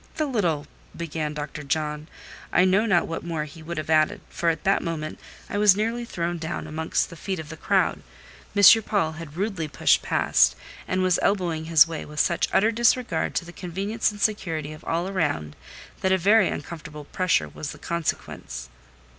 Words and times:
"The 0.15 0.25
little—" 0.25 0.65
began 0.97 1.35
Dr. 1.35 1.61
John: 1.61 2.07
I 2.51 2.65
know 2.65 2.87
not 2.87 3.05
what 3.07 3.23
more 3.23 3.43
he 3.45 3.61
would 3.61 3.77
have 3.77 3.91
added, 3.91 4.19
for 4.31 4.49
at 4.49 4.63
that 4.63 4.81
moment 4.81 5.19
I 5.47 5.59
was 5.59 5.75
nearly 5.75 6.05
thrown 6.05 6.39
down 6.39 6.65
amongst 6.65 7.11
the 7.11 7.15
feet 7.15 7.37
of 7.37 7.49
the 7.49 7.55
crowd. 7.55 8.01
M. 8.55 8.83
Paul 8.83 9.11
had 9.11 9.37
rudely 9.37 9.67
pushed 9.67 10.01
past, 10.01 10.55
and 10.87 11.03
was 11.03 11.19
elbowing 11.21 11.65
his 11.65 11.87
way 11.87 12.03
with 12.03 12.19
such 12.19 12.47
utter 12.51 12.71
disregard 12.71 13.35
to 13.35 13.45
the 13.45 13.53
convenience 13.53 14.09
and 14.11 14.19
security 14.19 14.73
of 14.73 14.83
all 14.85 15.07
around, 15.07 15.55
that 15.99 16.11
a 16.11 16.17
very 16.17 16.47
uncomfortable 16.47 17.03
pressure 17.05 17.47
was 17.49 17.69
the 17.71 17.77
consequence. 17.77 18.69